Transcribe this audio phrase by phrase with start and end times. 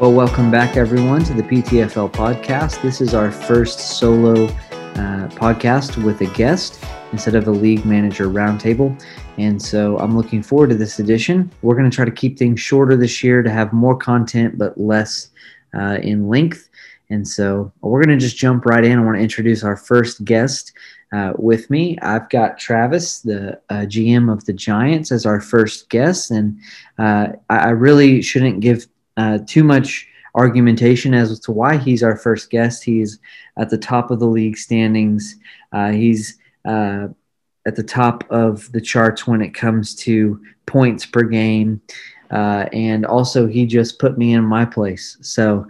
[0.00, 2.80] Well, welcome back, everyone, to the PTFL podcast.
[2.80, 6.82] This is our first solo uh, podcast with a guest
[7.12, 8.98] instead of a league manager roundtable.
[9.36, 11.52] And so I'm looking forward to this edition.
[11.60, 14.80] We're going to try to keep things shorter this year to have more content, but
[14.80, 15.28] less
[15.78, 16.70] uh, in length.
[17.10, 18.98] And so we're going to just jump right in.
[18.98, 20.72] I want to introduce our first guest.
[21.12, 25.90] Uh, with me, I've got Travis, the uh, GM of the Giants, as our first
[25.90, 26.58] guest, and
[26.98, 28.86] uh, I, I really shouldn't give
[29.20, 32.82] uh, too much argumentation as to why he's our first guest.
[32.82, 33.18] He's
[33.58, 35.36] at the top of the league standings.
[35.72, 37.08] Uh, he's uh,
[37.66, 41.82] at the top of the charts when it comes to points per game.
[42.30, 45.18] Uh, and also, he just put me in my place.
[45.20, 45.66] So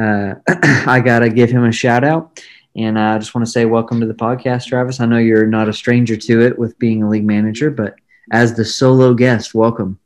[0.00, 0.34] uh,
[0.86, 2.42] I got to give him a shout out.
[2.76, 5.00] And I just want to say, welcome to the podcast, Travis.
[5.00, 7.96] I know you're not a stranger to it with being a league manager, but
[8.32, 9.98] as the solo guest, welcome.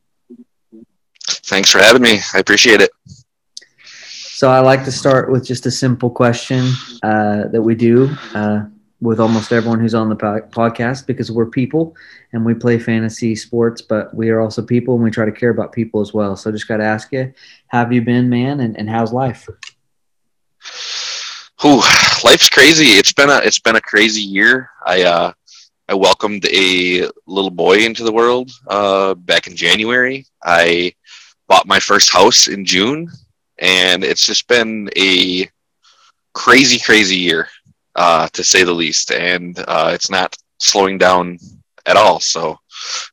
[1.49, 2.19] Thanks for having me.
[2.35, 2.91] I appreciate it.
[4.39, 6.71] So I like to start with just a simple question
[7.03, 8.65] uh, that we do uh,
[9.01, 11.97] with almost everyone who's on the po- podcast because we're people
[12.33, 15.51] and we play fantasy sports, but we are also people and we try to care
[15.51, 16.37] about people as well.
[16.37, 17.33] So just got to ask you,
[17.69, 19.49] have you been, man, and, and how's life?
[21.65, 21.81] Ooh,
[22.25, 22.91] life's crazy.
[22.91, 24.71] It's been a it's been a crazy year.
[24.87, 25.33] I uh,
[25.89, 30.27] I welcomed a little boy into the world uh, back in January.
[30.45, 30.93] I
[31.49, 33.11] bought my first house in June,
[33.59, 35.49] and it's just been a
[36.35, 37.49] crazy, crazy year,
[37.97, 39.11] uh, to say the least.
[39.11, 41.39] And uh, it's not slowing down
[41.87, 42.21] at all.
[42.21, 42.53] So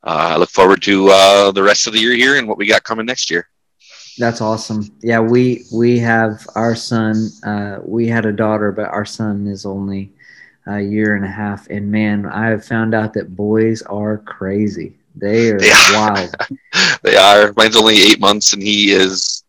[0.04, 2.68] uh, I look forward to uh, the rest of the year here and what we
[2.68, 3.48] got coming next year.
[4.18, 4.96] That's awesome.
[5.02, 7.30] Yeah, we we have our son.
[7.44, 10.14] Uh, we had a daughter, but our son is only
[10.68, 11.68] a year and a half.
[11.70, 14.96] And man, I have found out that boys are crazy.
[15.16, 15.94] They are, they are.
[15.94, 16.36] wild.
[17.04, 17.54] they are.
[17.56, 19.44] Mine's only eight months, and he is.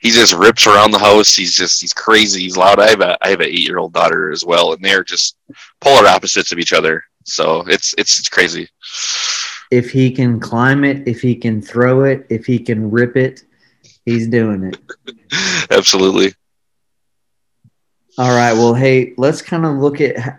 [0.00, 1.34] He just rips around the house.
[1.34, 2.42] He's just he's crazy.
[2.42, 2.80] He's loud.
[2.80, 5.36] I have a I have an eight year old daughter as well, and they're just
[5.80, 7.04] polar opposites of each other.
[7.24, 8.68] So it's it's it's crazy.
[9.70, 13.44] If he can climb it, if he can throw it, if he can rip it,
[14.04, 14.78] he's doing it.
[15.70, 16.34] Absolutely.
[18.18, 18.52] All right.
[18.52, 20.38] Well, hey, let's kind of look at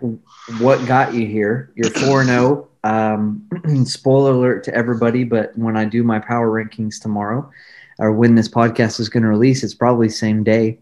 [0.58, 1.72] what got you here.
[1.74, 2.68] You're 4 0.
[2.86, 3.48] Um,
[3.84, 7.50] spoiler alert to everybody, but when I do my power rankings tomorrow,
[7.98, 10.78] or when this podcast is going to release, it's probably same day.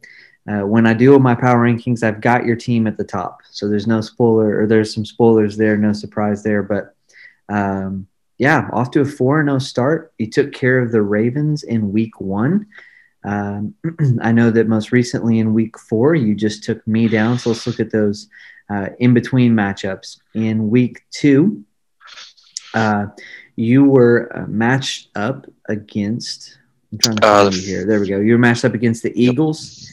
[0.46, 3.68] Uh, when I do my power rankings, I've got your team at the top, so
[3.68, 6.62] there's no spoiler or there's some spoilers there, no surprise there.
[6.62, 6.94] But
[7.48, 10.12] um, yeah, off to a four and zero start.
[10.18, 12.66] You took care of the Ravens in Week One.
[13.24, 13.74] Um,
[14.20, 17.38] I know that most recently in Week Four, you just took me down.
[17.38, 18.28] So let's look at those
[18.68, 20.18] uh, in between matchups.
[20.34, 21.64] In Week Two,
[22.74, 23.06] uh,
[23.56, 26.58] you were uh, matched up against.
[26.92, 27.86] I'm trying to find uh, you here.
[27.86, 28.18] There we go.
[28.18, 29.90] You were matched up against the Eagles,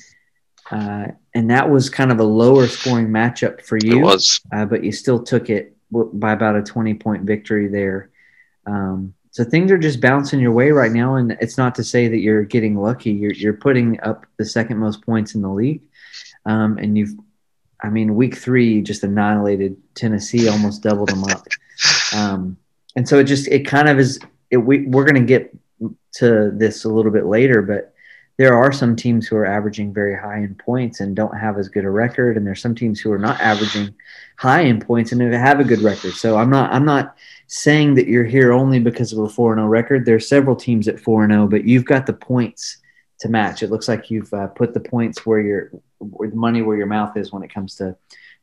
[0.69, 3.99] uh, and that was kind of a lower scoring matchup for you.
[3.99, 8.09] It was, uh, but you still took it by about a 20 point victory there.
[8.65, 12.07] Um, so things are just bouncing your way right now, and it's not to say
[12.07, 13.11] that you're getting lucky.
[13.11, 15.81] You're you're putting up the second most points in the league,
[16.45, 17.15] um, and you've,
[17.81, 21.47] I mean, week three you just annihilated Tennessee, almost doubled them up.
[22.13, 22.57] Um,
[22.95, 24.19] and so it just it kind of is
[24.49, 25.55] it, we, we're going to get
[26.13, 27.91] to this a little bit later but
[28.41, 31.69] there are some teams who are averaging very high in points and don't have as
[31.69, 32.37] good a record.
[32.37, 33.93] And there's some teams who are not averaging
[34.37, 36.13] high in points and have a good record.
[36.13, 40.05] So i'm not i'm not saying that you're here only because of a 4-0 record.
[40.05, 42.77] There's several teams at 4-0 but you've got the points
[43.19, 43.61] to match.
[43.61, 45.69] It looks like you've uh, put the points where your
[45.99, 47.95] where the money where your mouth is when it comes to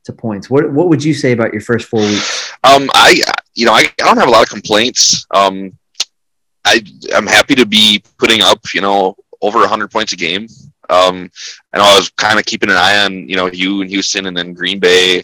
[0.05, 0.49] to points.
[0.49, 2.53] What what would you say about your first four weeks?
[2.63, 3.21] Um i
[3.59, 5.27] you know, I, I don't have a lot of complaints.
[5.35, 5.77] Um,
[6.65, 6.81] I
[7.13, 10.47] I'm happy to be putting up, you know, over 100 points a game.
[10.89, 11.29] Um,
[11.73, 14.37] I I was kind of keeping an eye on, you know, you and Houston and
[14.37, 15.19] then Green Bay.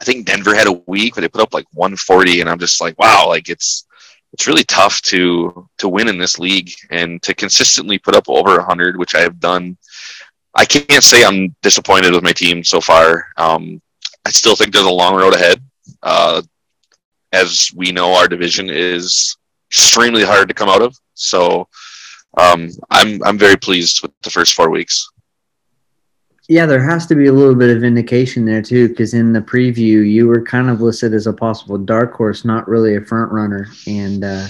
[0.00, 2.80] I think Denver had a week where they put up like 140, and I'm just
[2.80, 3.86] like, wow, like it's
[4.32, 8.56] it's really tough to to win in this league and to consistently put up over
[8.56, 9.76] 100, which I have done.
[10.54, 13.26] I can't say I'm disappointed with my team so far.
[13.36, 13.82] Um,
[14.24, 15.60] I still think there's a long road ahead.
[16.04, 16.42] Uh,
[17.32, 19.36] as we know, our division is
[19.70, 20.96] extremely hard to come out of.
[21.14, 21.68] So
[22.38, 25.08] um, I'm I'm very pleased with the first four weeks.
[26.48, 29.40] Yeah, there has to be a little bit of indication there too, because in the
[29.40, 33.30] preview you were kind of listed as a possible dark horse, not really a front
[33.30, 34.48] runner, and uh,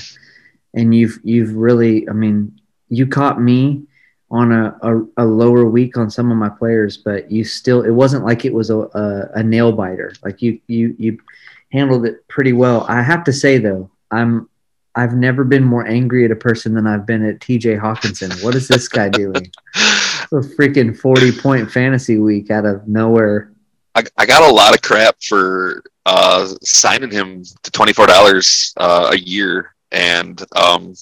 [0.74, 3.82] and you've you've really, I mean, you caught me
[4.30, 7.90] on a, a, a, lower week on some of my players, but you still it
[7.90, 10.12] wasn't like it was a, a, a nail biter.
[10.24, 11.18] Like you you you
[11.72, 12.84] handled it pretty well.
[12.88, 14.48] I have to say though, I'm
[14.94, 18.42] I've never been more angry at a person than I've been at TJ Hockenson.
[18.42, 19.52] What is this guy doing?
[20.32, 23.52] a freaking 40 point fantasy week out of nowhere.
[23.94, 28.72] I, I got a lot of crap for uh, signing him to twenty four dollars
[28.76, 30.94] uh, a year, and um,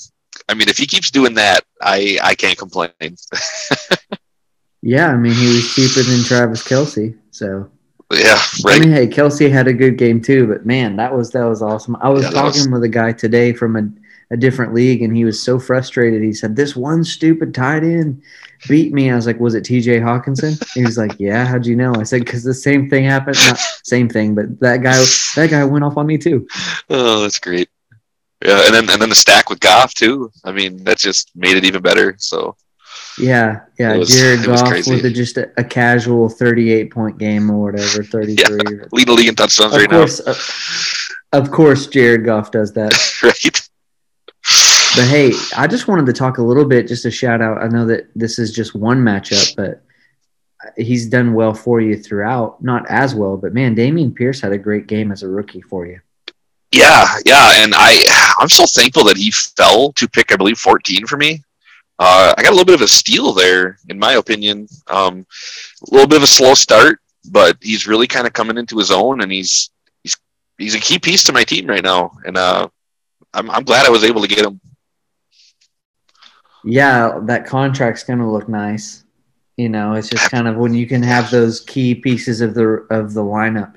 [0.49, 2.91] I mean, if he keeps doing that, I I can't complain.
[4.83, 7.17] yeah, I mean, he was cheaper than Travis Kelce.
[7.31, 7.71] so
[8.13, 8.77] yeah, right.
[8.77, 11.61] I mean, hey, Kelce had a good game too, but man, that was that was
[11.61, 11.97] awesome.
[12.01, 12.69] I was yeah, talking was...
[12.69, 16.23] with a guy today from a, a different league, and he was so frustrated.
[16.23, 18.23] He said, "This one stupid tight end
[18.67, 20.01] beat me." I was like, "Was it T.J.
[20.01, 21.95] Hockenson?" he was like, "Yeah." How'd you know?
[21.97, 23.37] I said, "Because the same thing happened.
[23.47, 24.97] Not same thing, but that guy
[25.35, 26.49] that guy went off on me too."
[26.89, 27.69] Oh, that's great.
[28.43, 30.31] Yeah, and then and then the stack with Goff too.
[30.45, 32.15] I mean, that just made it even better.
[32.19, 32.57] So
[33.19, 33.97] yeah, yeah.
[33.97, 38.37] Was, Jared Goff with a, just a, a, casual 38 point game or whatever, 33.
[38.37, 40.33] Yeah, lead the league in touchdowns of right course, now.
[40.33, 42.93] Uh, of course, Jared Goff does that.
[43.23, 43.69] right.
[44.97, 47.63] But hey, I just wanted to talk a little bit, just a shout out.
[47.63, 49.83] I know that this is just one matchup, but
[50.77, 52.63] he's done well for you throughout.
[52.63, 55.87] Not as well, but man, Dameon Pierce had a great game as a rookie for
[55.87, 56.01] you.
[56.73, 61.07] Yeah, yeah, and I I'm so thankful that he fell to pick I believe 14
[61.07, 61.43] for me
[61.99, 64.69] uh, I got a little bit of a steal there, in my opinion.
[64.87, 65.27] Um,
[65.89, 67.01] a little bit of a slow start,
[67.31, 69.71] but he's really kind of coming into his own, and he's
[70.03, 70.17] he's
[70.59, 72.69] he's a key piece to my team right now, and uh,
[73.35, 74.61] I'm I'm glad I was able to get him.
[76.65, 79.05] Yeah, that contract's gonna look nice.
[79.57, 82.87] You know, it's just kind of when you can have those key pieces of the
[82.91, 83.75] of the lineup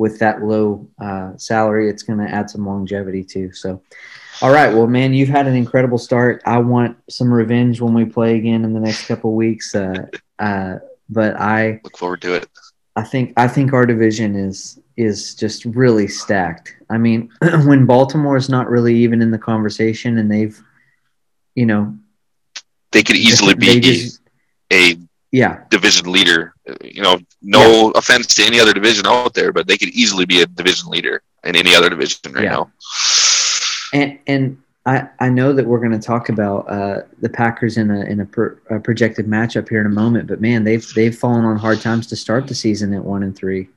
[0.00, 3.52] with that low uh, salary, it's going to add some longevity too.
[3.52, 3.82] So,
[4.42, 4.72] all right.
[4.72, 6.42] Well, man, you've had an incredible start.
[6.46, 9.74] I want some revenge when we play again in the next couple weeks.
[9.74, 10.06] Uh,
[10.38, 10.76] uh,
[11.08, 12.48] but I look forward to it.
[12.96, 16.74] I think I think our division is is just really stacked.
[16.88, 17.30] I mean,
[17.64, 20.60] when Baltimore is not really even in the conversation, and they've,
[21.54, 21.96] you know,
[22.92, 24.20] they could easily be just,
[24.72, 24.96] a
[25.32, 26.54] yeah division leader.
[26.82, 27.90] You know, no yeah.
[27.94, 31.22] offense to any other division out there, but they could easily be a division leader
[31.44, 32.50] in any other division right yeah.
[32.50, 32.72] now.
[33.92, 37.90] And and I, I know that we're going to talk about uh, the Packers in
[37.90, 41.16] a in a, per, a, projected matchup here in a moment, but man, they've they've
[41.16, 43.68] fallen on hard times to start the season at one and three,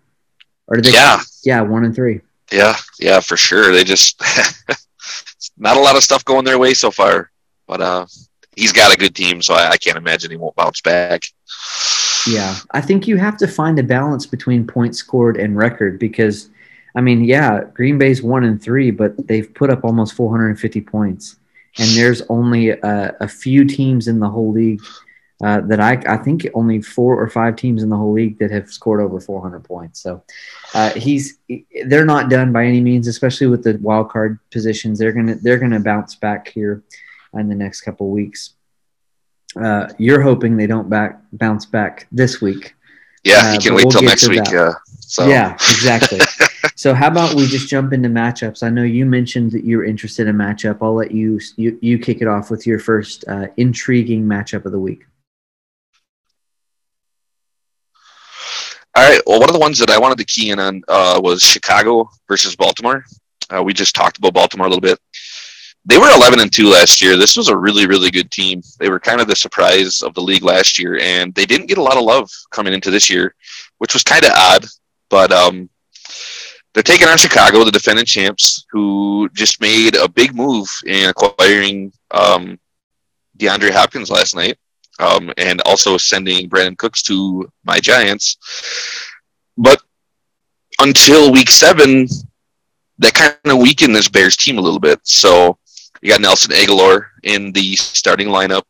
[0.68, 0.92] or did they?
[0.92, 2.22] Yeah, yeah, one and three.
[2.52, 3.74] Yeah, yeah, for sure.
[3.74, 4.22] They just
[5.58, 7.32] not a lot of stuff going their way so far,
[7.68, 8.06] but uh,
[8.56, 11.24] he's got a good team, so I, I can't imagine he won't bounce back.
[12.26, 16.50] Yeah, I think you have to find a balance between points scored and record because
[16.96, 21.38] I mean, yeah, Green Bay's one and three, but they've put up almost 450 points,
[21.78, 24.82] and there's only a, a few teams in the whole league
[25.44, 28.52] uh, that I, I think only four or five teams in the whole league that
[28.52, 30.00] have scored over 400 points.
[30.00, 30.24] So
[30.74, 31.40] uh, he's
[31.86, 35.00] they're not done by any means, especially with the wild card positions.
[35.00, 36.84] They're gonna they're gonna bounce back here
[37.34, 38.54] in the next couple weeks.
[39.62, 42.76] Uh, you're hoping they don't back bounce back this week.
[43.24, 44.46] Yeah, you uh, can wait we'll till next week.
[45.00, 45.28] So.
[45.28, 46.20] Yeah, exactly.
[46.76, 48.64] so how about we just jump into matchups?
[48.64, 50.80] I know you mentioned that you're interested in matchup.
[50.82, 54.72] I'll let you you, you kick it off with your first uh, intriguing matchup of
[54.72, 55.06] the week.
[58.96, 59.22] All right.
[59.26, 62.10] Well, one of the ones that I wanted to key in on uh, was Chicago
[62.28, 63.04] versus Baltimore.
[63.50, 65.00] Uh, we just talked about Baltimore a little bit.
[65.86, 67.18] They were 11 and 2 last year.
[67.18, 68.62] This was a really, really good team.
[68.80, 71.78] They were kind of the surprise of the league last year, and they didn't get
[71.78, 73.36] a lot of love coming into this year,
[73.80, 74.66] which was kind of odd.
[75.10, 75.70] But um,
[76.74, 81.94] they're taking on Chicago, the defending champs, who just made a big move in acquiring
[82.12, 82.60] um,
[83.38, 84.58] DeAndre Hopkins last night,
[85.00, 88.38] um, and also sending Brandin Cooks to my Giants.
[89.58, 89.82] But
[90.80, 92.08] until week seven,
[93.00, 95.00] that kind of weakened this Bears team a little bit.
[95.04, 95.58] So
[96.02, 98.64] you got Nelson Agholor in the starting lineup.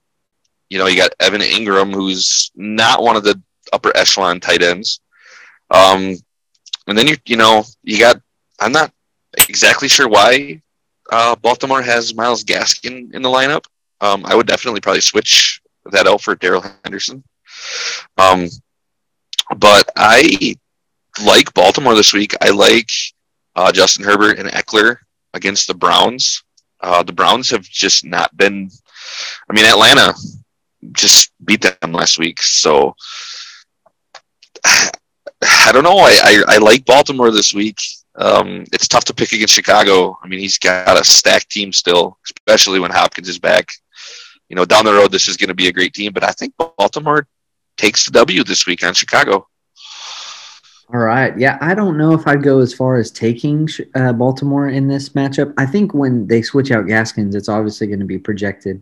[0.69, 3.41] You know, you got Evan Engram, who's not one of the
[3.71, 4.99] upper echelon tight ends.
[5.69, 6.17] Um,
[6.87, 8.21] and then you you know you got
[8.59, 8.91] I'm not
[9.49, 10.61] exactly sure why
[11.11, 13.65] uh, Baltimore has Myles Gaskin in the lineup.
[14.01, 15.61] Um, I would definitely probably switch
[15.91, 17.23] that out for Darrell Henderson.
[18.17, 18.47] Um,
[19.57, 20.55] but I
[21.23, 22.33] like Baltimore this week.
[22.41, 22.89] I like
[23.55, 24.97] uh, Justin Herbert and Ekeler
[25.33, 26.43] against the Browns.
[26.79, 28.69] Uh, the Browns have just not been.
[29.49, 30.13] I mean, Atlanta
[30.91, 32.95] just beat them last week, so
[35.65, 35.97] I don't know.
[35.97, 37.77] I, I, I like Baltimore this week.
[38.15, 40.17] Um, it's tough to pick against Chicago.
[40.23, 43.69] I mean, he's got a stacked team still, especially when Hopkins is back.
[44.49, 46.13] You know, down the road, this is going to be a great team.
[46.13, 47.27] But I think Baltimore
[47.77, 49.47] takes the W this week on Chicago.
[50.93, 51.35] All right.
[51.39, 55.09] Yeah, I don't know if I'd go as far as taking uh, Baltimore in this
[55.09, 55.53] matchup.
[55.57, 58.81] I think when they switch out Gaskins, it's obviously going to be projected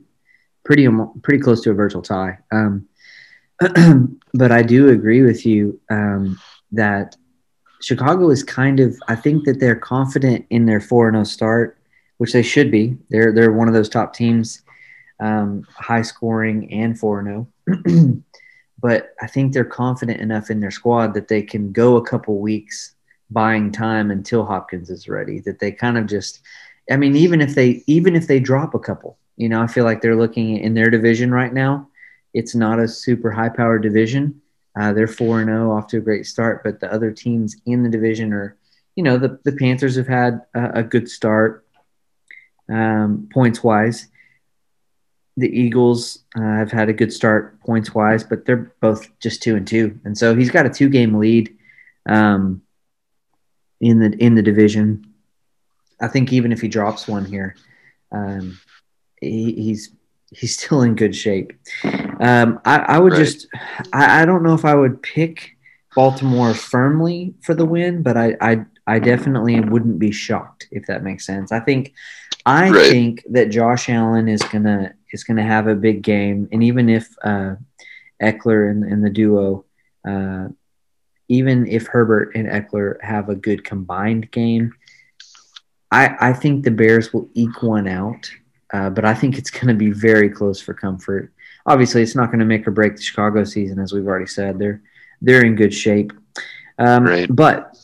[0.63, 0.87] pretty
[1.23, 2.39] pretty close to a virtual tie.
[2.51, 2.87] Um,
[4.33, 6.39] but I do agree with you um,
[6.71, 7.15] that
[7.81, 8.97] Chicago is kind of.
[9.07, 11.77] I think that they're confident in their four and zero start,
[12.17, 12.97] which they should be.
[13.09, 14.61] They're they're one of those top teams,
[15.19, 18.23] um, high scoring and four and zero.
[18.81, 22.39] But I think they're confident enough in their squad that they can go a couple
[22.39, 22.95] weeks
[23.29, 25.39] buying time until Hopkins is ready.
[25.39, 26.41] That they kind of just.
[26.89, 29.85] I mean, even if they even if they drop a couple, you know, I feel
[29.85, 31.87] like they're looking in their division right now.
[32.33, 34.41] It's not a super high powered division.
[34.79, 37.89] Uh, they're 4 0 off to a great start, but the other teams in the
[37.89, 38.57] division are,
[38.95, 41.65] you know, the, the Panthers have had a, a good start
[42.69, 44.07] um, points wise.
[45.37, 49.55] The Eagles uh, have had a good start points wise, but they're both just two
[49.55, 51.57] and two, and so he's got a two game lead
[52.07, 52.61] um,
[53.79, 55.13] in the in the division.
[55.99, 57.55] I think even if he drops one here,
[58.11, 58.59] um,
[59.19, 59.91] he, he's
[60.31, 61.53] he's still in good shape.
[61.83, 63.19] Um, I, I, would right.
[63.19, 63.47] just,
[63.93, 65.57] I, I, don't know if I would pick
[65.95, 71.03] Baltimore firmly for the win, but I, I, I definitely wouldn't be shocked if that
[71.03, 71.51] makes sense.
[71.51, 71.93] I think,
[72.45, 72.89] I right.
[72.89, 77.07] think that Josh Allen is gonna is gonna have a big game, and even if
[77.23, 77.55] uh,
[78.21, 79.65] Ekeler and, and the duo,
[80.07, 80.47] uh,
[81.27, 84.73] even if Herbert and Ekeler have a good combined game,
[85.91, 88.31] I, I think the Bears will eke one out.
[88.73, 91.33] Uh, but I think it's going to be very close for comfort.
[91.65, 94.57] Obviously, it's not going to make or break the Chicago season, as we've already said.
[94.57, 94.81] They're
[95.21, 96.13] they're in good shape.
[96.79, 97.27] Um, right.
[97.29, 97.77] But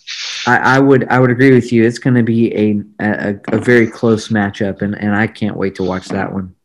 [0.48, 1.84] I, I, would I would agree with you.
[1.84, 5.76] It's going to be a, a, a very close matchup, and, and I can't wait
[5.76, 6.56] to watch that one.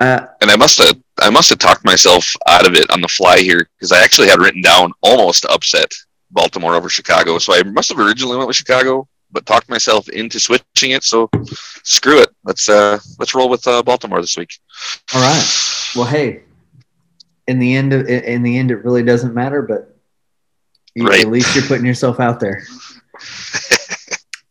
[0.00, 3.08] Uh, and I must have I must have talked myself out of it on the
[3.08, 5.92] fly here because I actually had written down almost upset
[6.30, 7.38] Baltimore over Chicago.
[7.38, 11.04] So I must have originally went with Chicago, but talked myself into switching it.
[11.04, 11.28] So
[11.82, 12.30] screw it.
[12.44, 14.58] Let's uh, let's roll with uh, Baltimore this week.
[15.12, 15.90] All right.
[15.94, 16.44] Well, hey,
[17.46, 19.60] in the end, of, in the end, it really doesn't matter.
[19.60, 19.94] But
[20.94, 21.20] you, right.
[21.20, 22.62] at least you're putting yourself out there.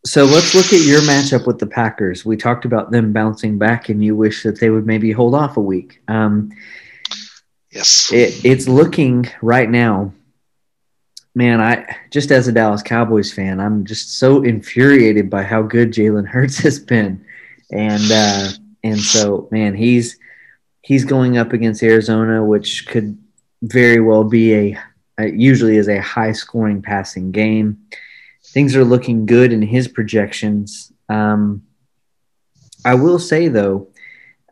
[0.04, 2.24] so let's look at your matchup with the Packers.
[2.24, 5.56] We talked about them bouncing back, and you wish that they would maybe hold off
[5.56, 6.00] a week.
[6.06, 6.52] Um,
[7.70, 10.12] yes, it, it's looking right now
[11.34, 15.92] man, I just as a Dallas Cowboys fan, I'm just so infuriated by how good
[15.92, 17.24] Jalen Hurts has been,
[17.72, 18.48] and uh,
[18.82, 20.18] and so man, he's
[20.82, 23.18] he's going up against Arizona, which could
[23.62, 24.78] very well be a,
[25.26, 27.78] usually is a high scoring passing game.
[28.48, 30.92] Things are looking good in his projections.
[31.08, 31.62] Um,
[32.84, 33.88] I will say though,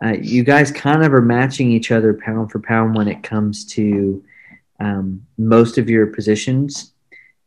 [0.02, 3.66] uh, you guys kind of are matching each other pound for pound when it comes
[3.66, 4.24] to
[4.82, 6.92] um, most of your positions.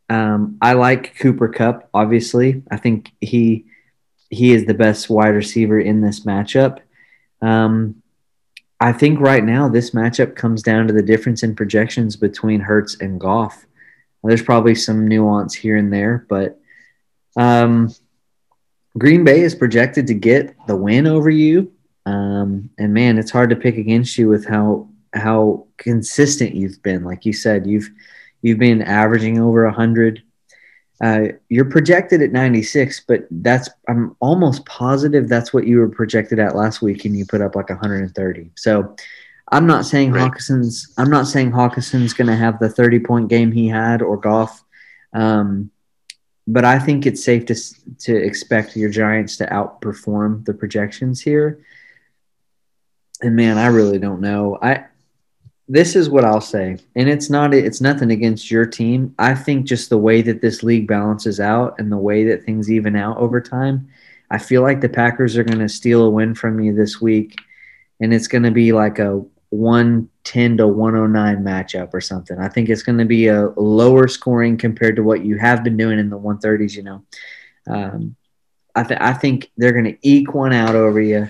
[0.10, 1.90] Um, I like Cooper Kupp.
[1.94, 3.66] Obviously, I think he
[4.30, 6.80] he is the best wide receiver in this matchup.
[7.42, 8.02] Um,
[8.80, 12.96] I think right now this matchup comes down to the difference in projections between Hurts
[13.02, 13.66] and Goff.
[14.24, 16.60] There's probably some nuance here and there, but
[17.38, 17.94] um,
[18.98, 21.72] Green Bay is projected to get the win over you.
[22.06, 27.04] Um, and man, it's hard to pick against you with how how consistent you've been.
[27.04, 27.90] Like you said, you've
[28.42, 30.22] you've been averaging over hundred.
[31.02, 36.40] Uh, you're projected at 96, but that's I'm almost positive that's what you were projected
[36.40, 38.52] at last week, and you put up like 130.
[38.56, 38.96] So
[39.52, 40.32] I'm not saying right.
[40.32, 44.18] Hockenson's I'm not saying Hockenson's going to have the 30 point game he had or
[44.18, 44.64] Goff,
[45.14, 45.70] um,
[46.48, 47.56] but I think it's safe to
[48.00, 51.60] to expect your Giants to outperform the projections here.
[53.22, 54.58] And man, I really don't know.
[54.62, 54.86] I
[55.68, 59.16] this is what I'll say, and it's not it's nothing against your team.
[59.18, 62.72] I think just the way that this league balances out and the way that things
[62.72, 63.88] even out over time,
[64.30, 67.36] I feel like the Packers are going to steal a win from you this week,
[68.00, 72.38] and it's going to be like a 110 to 109 matchup or something.
[72.38, 75.78] I think it's going to be a lower scoring compared to what you have been
[75.78, 76.76] doing in the 130s.
[76.76, 77.04] You know,
[77.68, 78.16] um,
[78.76, 81.30] I, th- I think they're going to eke one out over you.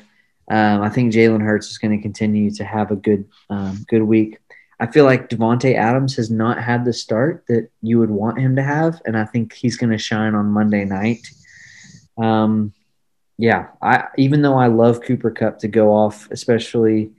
[0.49, 4.03] Um, I think Jalen Hurts is going to continue to have a good um, good
[4.03, 4.37] week.
[4.79, 8.57] I feel like Davante Adams has not had the start that you would want him
[8.57, 11.27] to have, and I think he's going to shine on Monday night.
[12.17, 12.73] Um,
[13.37, 17.11] yeah, I even though I love Cooper Kupp to go off, especially,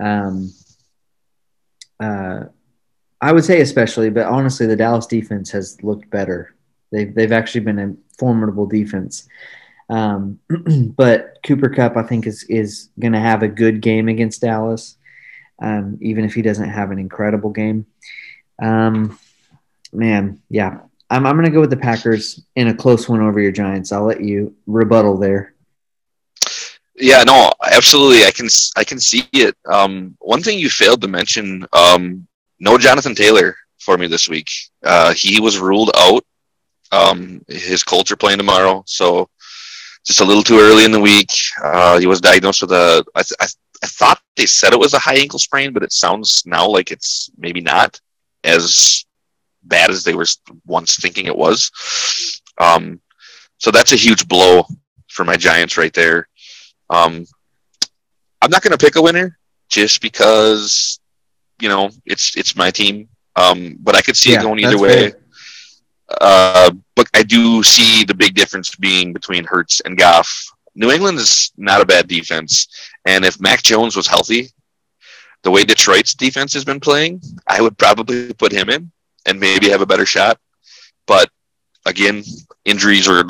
[0.00, 0.52] um,
[2.00, 2.44] uh,
[3.20, 6.54] I would say especially, but honestly, the Dallas defense has looked better.
[6.90, 9.28] They've they've actually been a formidable defense.
[9.90, 10.38] Um,
[10.96, 14.96] but Cooper Kupp, I think, is is going to have a good game against Dallas,
[15.60, 17.86] um, even if he doesn't have an incredible game.
[18.62, 19.18] Um,
[19.92, 20.78] man, yeah,
[21.10, 23.90] I'm I'm going to go with the Packers in a close one over your Giants.
[23.90, 25.54] I'll let you rebuttal there.
[26.94, 28.24] Yeah, no, absolutely.
[28.24, 29.56] I can I can see it.
[29.66, 32.28] Um, one thing you failed to mention um,
[32.60, 34.50] no Jonathan Taylor for me this week.
[34.84, 36.24] Uh, he was ruled out.
[36.92, 39.28] Um, his Colts are playing tomorrow, so
[40.04, 41.30] just a little too early in the week.
[41.62, 43.04] Uh, he was diagnosed with a.
[43.14, 43.46] I, th- I,
[43.82, 46.90] I thought they said it was a high ankle sprain, but it sounds now like
[46.90, 48.00] it's maybe not
[48.44, 49.04] as
[49.62, 50.26] bad as they were
[50.66, 51.70] once thinking it was.
[52.58, 53.00] Um,
[53.58, 54.66] so that's a huge blow
[55.08, 56.28] for my Giants right there.
[56.88, 57.26] Um,
[58.42, 59.38] I'm not going to pick a winner
[59.68, 61.00] just because
[61.60, 63.08] you know it's it's my team.
[63.36, 65.12] Um, but I could see yeah, it going either way.
[66.20, 70.50] Uh, but I do see the big difference being between Hurts and Goff.
[70.74, 72.68] New England is not a bad defense,
[73.04, 74.50] and if Mac Jones was healthy,
[75.42, 78.90] the way Detroit's defense has been playing, I would probably put him in
[79.26, 80.38] and maybe have a better shot.
[81.06, 81.30] But
[81.86, 82.22] again,
[82.64, 83.24] injuries are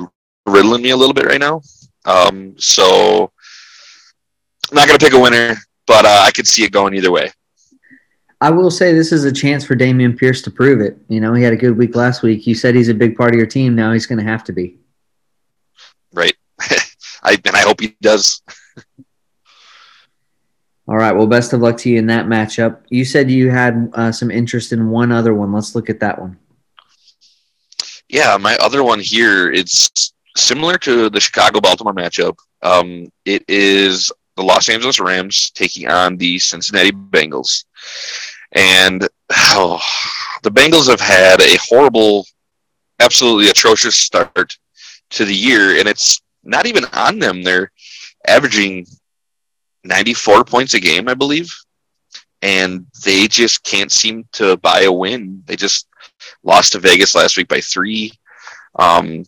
[0.46, 1.62] riddling me a little bit right now.
[2.04, 3.32] Um, so
[4.70, 5.56] I'm not going to pick a winner,
[5.86, 7.30] but uh, I could see it going either way.
[8.40, 10.96] I will say this is a chance for Dameon Pierce to prove it.
[11.08, 12.46] You know, he had a good week last week.
[12.46, 13.74] You said he's a big part of your team.
[13.74, 14.78] Now he's going to have to be.
[16.12, 16.34] Right.
[17.22, 18.40] I, and I hope he does.
[20.88, 21.12] All right.
[21.12, 22.80] Well, best of luck to you in that matchup.
[22.88, 25.52] You said you had uh, some interest in one other one.
[25.52, 26.38] Let's look at that one.
[28.08, 29.52] Yeah, my other one here.
[29.52, 32.38] It's similar to the Chicago Baltimore matchup.
[32.62, 37.66] Um, it is the Los Angeles Rams taking on the Cincinnati Bengals.
[38.52, 39.80] And oh,
[40.42, 42.26] the Bengals have had a horrible,
[42.98, 44.58] absolutely atrocious start
[45.10, 47.42] to the year, and it's not even on them.
[47.42, 47.70] They're
[48.26, 48.86] averaging
[49.84, 51.52] 94 points a game, I believe,
[52.42, 55.42] and they just can't seem to buy a win.
[55.46, 55.86] They just
[56.42, 58.12] lost to Vegas last week by three.
[58.76, 59.24] Um,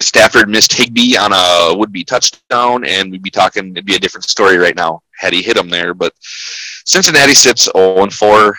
[0.00, 3.70] Stafford missed Higbee on a would-be touchdown, and we'd be talking.
[3.70, 5.94] It'd be a different story right now had he hit him there.
[5.94, 6.12] But
[6.84, 8.56] Cincinnati sits 0 4.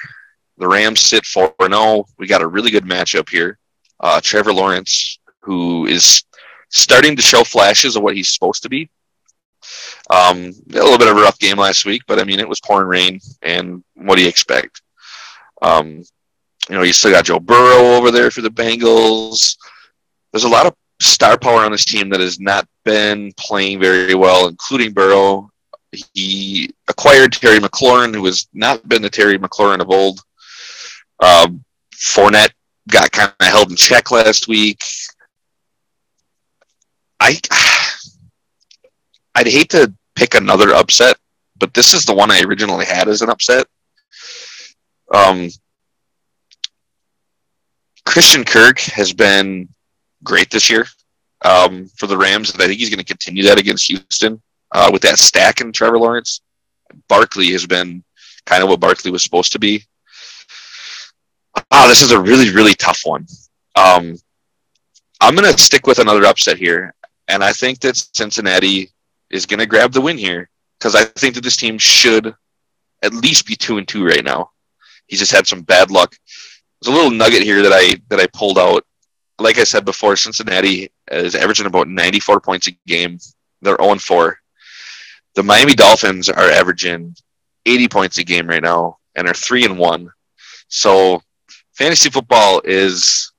[0.57, 2.05] The Rams sit 4 0.
[2.17, 3.59] We got a really good matchup here.
[3.99, 6.23] Uh, Trevor Lawrence, who is
[6.69, 8.89] starting to show flashes of what he's supposed to be.
[10.09, 12.59] Um, a little bit of a rough game last week, but I mean, it was
[12.61, 14.81] pouring rain, and what do you expect?
[15.61, 16.03] Um,
[16.69, 19.57] you know, you still got Joe Burrow over there for the Bengals.
[20.31, 24.15] There's a lot of star power on this team that has not been playing very
[24.15, 25.49] well, including Burrow.
[26.13, 30.19] He acquired Terry McLaurin, who has not been the Terry McLaurin of old.
[31.19, 31.63] Um,
[31.95, 32.53] Fournette
[32.89, 34.81] got kind of held in check last week.
[37.19, 37.39] I
[39.35, 41.17] I'd hate to pick another upset,
[41.57, 43.65] but this is the one I originally had as an upset.
[45.13, 45.49] Um,
[48.05, 49.69] Christian Kirk has been
[50.23, 50.85] great this year
[51.43, 54.41] um, for the Rams, and I think he's going to continue that against Houston
[54.73, 56.41] uh, with that stack and Trevor Lawrence.
[57.07, 58.03] Barkley has been
[58.45, 59.83] kind of what Barkley was supposed to be.
[61.71, 63.25] Ah, this is a really, really tough one.
[63.75, 64.15] Um,
[65.21, 66.93] I'm going to stick with another upset here,
[67.27, 68.89] and I think that Cincinnati
[69.29, 72.35] is going to grab the win here because I think that this team should
[73.01, 74.51] at least be two and two right now.
[75.07, 76.15] He's just had some bad luck.
[76.81, 78.85] There's a little nugget here that I that I pulled out
[79.39, 83.19] like I said before, Cincinnati is averaging about 94 points a game.
[83.61, 84.39] They're 0 4.
[85.35, 87.15] The Miami Dolphins are averaging
[87.65, 90.09] 80 points a game right now and are 3 and 1.
[90.67, 91.21] So
[91.73, 93.31] fantasy football is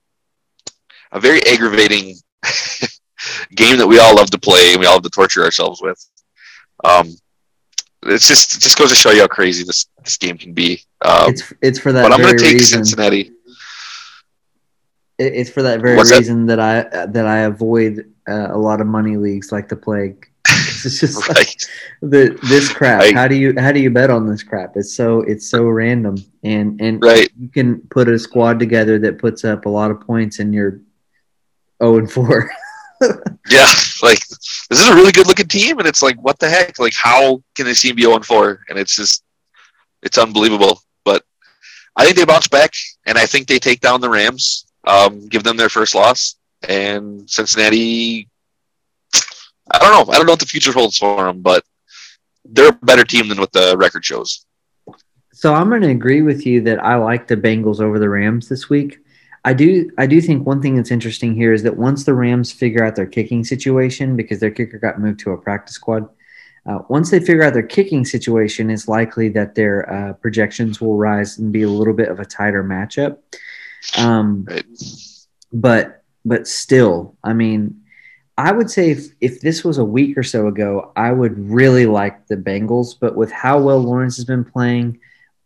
[1.12, 2.16] a very aggravating
[3.54, 5.98] game that we all love to play and we all love to torture ourselves with.
[6.83, 7.14] Um,
[8.07, 10.83] it's just it just goes to show you how crazy this this game can be.
[11.02, 12.02] Um, it's it's for that.
[12.02, 12.85] But I'm going to take reason.
[12.85, 13.33] Cincinnati
[15.18, 16.57] it's for that very What's reason that?
[16.57, 16.94] that?
[16.94, 20.28] I that I avoid uh, a lot of money leagues like the plague.
[20.85, 21.37] It's just right.
[21.37, 21.57] like
[22.03, 23.00] the this crap.
[23.00, 23.14] Right.
[23.14, 24.77] How do you how do you bet on this crap?
[24.77, 27.31] It's so it's so random, and and right.
[27.38, 30.81] you can put a squad together that puts up a lot of points, and you're
[31.83, 32.50] zero and four.
[33.48, 33.72] yeah,
[34.03, 36.79] like this is a really good looking team, and it's like what the heck?
[36.79, 38.61] Like how can this team be zero and four?
[38.68, 39.24] And it's just
[40.03, 40.81] it's unbelievable.
[41.05, 41.24] But
[41.96, 42.72] I think they bounce back,
[43.07, 46.37] and I think they take down the Rams um, give them their first loss,
[46.68, 48.29] and Cincinnati.
[49.74, 50.12] I don't know.
[50.12, 51.64] I don't know what the future holds for them, but
[52.44, 54.44] they're a better team than what the record shows.
[55.32, 58.48] So I'm going to agree with you that I like the Bengals over the Rams
[58.48, 58.98] this week.
[59.44, 62.50] I do I do think one thing that's interesting here is that once the Rams
[62.50, 66.08] figure out their kicking situation because their kicker got moved to a practice squad,
[66.66, 70.96] uh, once they figure out their kicking situation, it's likely that their uh, projections will
[70.96, 73.18] rise and be a little bit of a tighter matchup.
[73.98, 74.64] Um, right.
[75.52, 77.84] But but still, I mean,
[78.37, 81.87] I would say if, if this was a week or so ago, I would really
[81.87, 82.94] like the Bengals.
[82.99, 84.99] But with how well Lawrence has been playing,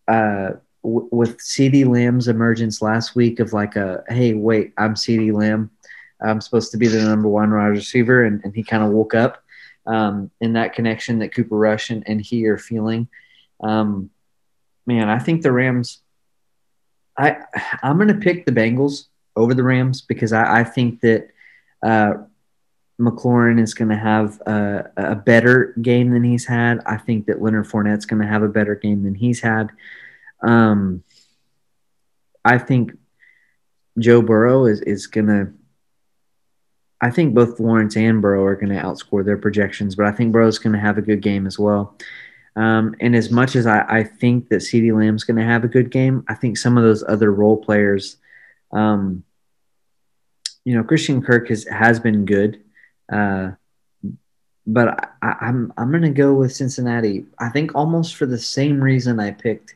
[0.06, 5.32] uh, w- with CeeDee Lamb's emergence last week of like a hey wait I'm CeeDee
[5.32, 5.70] Lamb
[6.20, 9.14] I'm supposed to be the number one wide receiver and, and he kind of woke
[9.14, 9.42] up
[9.86, 13.08] um, in that connection that Cooper Rush and, and he are feeling.
[13.60, 14.10] Um,
[14.86, 16.02] man, I think the Rams.
[17.16, 17.38] I
[17.82, 21.30] I'm going to pick the Bengals over the Rams because I, I think that
[21.82, 22.14] uh,
[23.00, 26.80] McLaurin is going to have a, a, better game than he's had.
[26.84, 29.70] I think that Leonard Fournette's going to have a better game than he's had.
[30.42, 31.04] Um,
[32.44, 32.92] I think
[33.98, 35.52] Joe Burrow is, is going to.
[37.00, 40.32] I think both Lawrence and Burrow are going to outscore their projections, but I think
[40.32, 41.96] Burrow's going to have a good game as well.
[42.56, 45.68] Um, and as much as I, I think that CeeDee Lamb's going to have a
[45.68, 48.16] good game, I think some of those other role players,
[48.72, 49.22] um,
[50.64, 52.60] you know, Christian Kirk has, has been good.
[53.10, 53.52] Uh,
[54.66, 57.24] but I, I'm I'm going to go with Cincinnati.
[57.38, 59.74] I think almost for the same reason I picked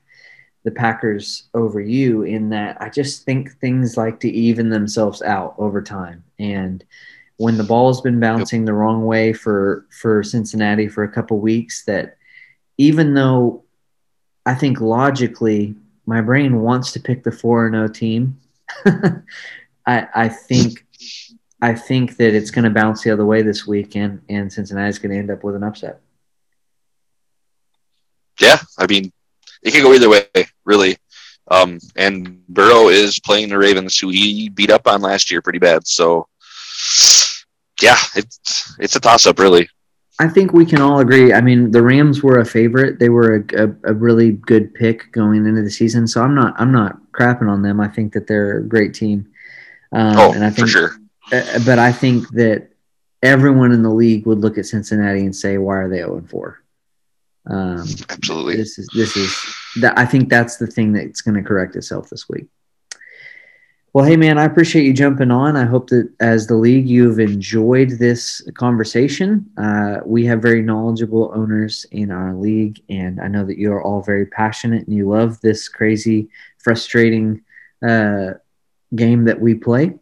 [0.65, 5.55] the Packers over you in that I just think things like to even themselves out
[5.59, 6.23] over time.
[6.39, 6.85] And
[7.39, 11.85] when the ball's been bouncing the wrong way for for Cincinnati for a couple weeks,
[11.87, 12.17] that
[12.79, 13.65] even though
[14.47, 15.75] I think logically
[16.07, 18.39] my brain wants to pick the four and zero oh team,
[19.87, 20.87] I I think
[21.63, 25.13] I think that it's going to bounce the other way this weekend, and Cincinnati's going
[25.13, 26.01] to end up with an upset.
[28.41, 29.13] Yeah, I mean,
[29.63, 30.27] it can go either way,
[30.65, 30.97] really.
[31.49, 35.61] Um, and Burrow is playing the Ravens, who he beat up on last year pretty
[35.61, 35.87] bad.
[35.87, 36.27] So,
[37.81, 39.69] yeah, it's it's a toss up, really.
[40.19, 41.33] I think we can all agree.
[41.33, 45.13] I mean, the Rams were a favorite; they were a, a, a really good pick
[45.13, 46.09] going into the season.
[46.09, 47.81] So I'm not I'm not crapping on them.
[47.81, 49.29] I think that they're a great team.
[49.93, 50.97] Um, oh, and I think, for sure.
[51.33, 52.69] Uh, but I think that
[53.23, 56.63] everyone in the league would look at Cincinnati and say, "Why are they 0 4?"
[57.47, 58.57] Um, Absolutely.
[58.57, 59.35] This is this is
[59.81, 59.99] that.
[59.99, 62.47] I think that's the thing that's going to correct itself this week.
[63.95, 65.55] Well, hey man, I appreciate you jumping on.
[65.55, 69.51] I hope that as the league, you've enjoyed this conversation.
[69.59, 73.83] Uh, we have very knowledgeable owners in our league, and I know that you are
[73.83, 77.43] all very passionate and you love this crazy, frustrating
[77.87, 78.31] uh,
[78.95, 79.93] game that we play.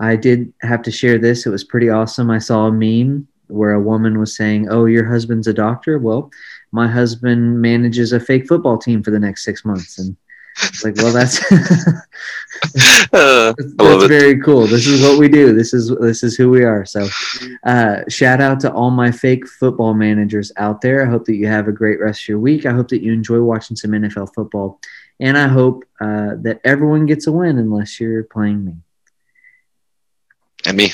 [0.00, 1.44] I did have to share this.
[1.44, 2.30] It was pretty awesome.
[2.30, 6.30] I saw a meme where a woman was saying, "Oh, your husband's a doctor." Well,
[6.72, 10.16] my husband manages a fake football team for the next six months, and
[10.62, 11.38] it's like, well, that's
[13.12, 14.66] uh, that's very cool.
[14.66, 15.52] This is what we do.
[15.52, 16.86] This is this is who we are.
[16.86, 17.06] So,
[17.64, 21.06] uh, shout out to all my fake football managers out there.
[21.06, 22.64] I hope that you have a great rest of your week.
[22.64, 24.80] I hope that you enjoy watching some NFL football,
[25.18, 28.76] and I hope uh, that everyone gets a win unless you're playing me
[30.66, 30.92] and me.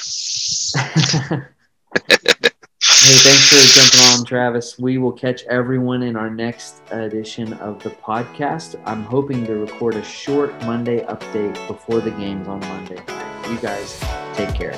[2.89, 4.79] Hey, thanks for jumping on, Travis.
[4.79, 8.81] We will catch everyone in our next edition of the podcast.
[8.85, 13.03] I'm hoping to record a short Monday update before the games on Monday.
[13.51, 13.99] You guys
[14.35, 14.75] take care.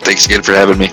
[0.00, 0.90] Thanks again for having me.